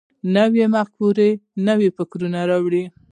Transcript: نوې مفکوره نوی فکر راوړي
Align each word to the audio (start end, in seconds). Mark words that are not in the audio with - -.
نوې 0.35 0.65
مفکوره 0.75 1.27
نوی 1.67 1.89
فکر 1.97 2.19
راوړي 2.51 2.83